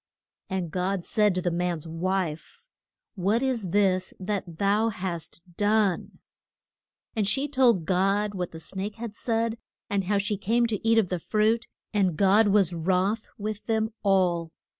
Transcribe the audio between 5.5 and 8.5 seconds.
done? And she told God what